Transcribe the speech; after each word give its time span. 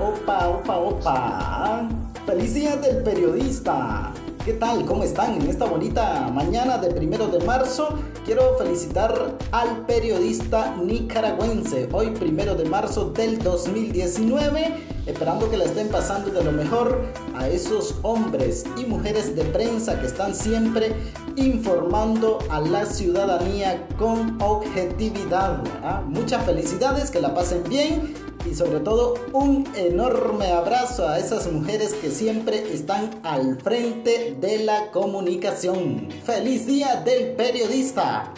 Opa, 0.00 0.48
opa, 0.48 0.78
opa. 0.78 1.88
Feliz 2.24 2.54
día 2.54 2.74
del 2.76 3.02
periodista. 3.02 4.10
¿Qué 4.46 4.54
tal? 4.54 4.86
¿Cómo 4.86 5.04
están? 5.04 5.34
En 5.34 5.46
esta 5.46 5.66
bonita 5.66 6.30
mañana 6.32 6.78
de 6.78 6.90
primero 6.90 7.26
de 7.26 7.44
marzo 7.44 7.98
quiero 8.24 8.56
felicitar 8.56 9.36
al 9.52 9.84
periodista 9.84 10.74
nicaragüense. 10.76 11.86
Hoy 11.92 12.12
primero 12.12 12.54
de 12.54 12.64
marzo 12.64 13.10
del 13.10 13.40
2019, 13.40 14.74
esperando 15.04 15.50
que 15.50 15.58
la 15.58 15.64
estén 15.64 15.88
pasando 15.88 16.30
de 16.30 16.44
lo 16.44 16.52
mejor 16.52 17.02
a 17.36 17.48
esos 17.48 17.96
hombres 18.00 18.64
y 18.78 18.86
mujeres 18.86 19.36
de 19.36 19.44
prensa 19.44 20.00
que 20.00 20.06
están 20.06 20.34
siempre 20.34 20.94
informando 21.36 22.38
a 22.48 22.60
la 22.60 22.86
ciudadanía 22.86 23.86
con 23.98 24.40
objetividad. 24.40 25.62
¿ah? 25.84 26.02
Muchas 26.06 26.42
felicidades, 26.46 27.10
que 27.10 27.20
la 27.20 27.34
pasen 27.34 27.62
bien 27.64 28.29
y 28.48 28.54
sobre 28.54 28.80
todo 28.80 29.14
un 29.32 29.66
enorme 29.76 30.46
abrazo 30.46 31.08
a 31.08 31.18
esas 31.18 31.50
mujeres 31.50 31.94
que 31.94 32.10
siempre 32.10 32.72
están 32.72 33.10
al 33.22 33.60
frente 33.60 34.36
de 34.40 34.64
la 34.64 34.90
comunicación. 34.90 36.08
¡Feliz 36.24 36.66
día 36.66 37.02
del 37.04 37.32
periodista! 37.32 38.32